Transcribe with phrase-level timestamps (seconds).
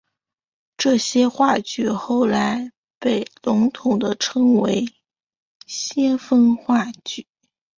[0.77, 4.87] 这些话剧后来被笼统地称为
[5.67, 7.27] 先锋话剧。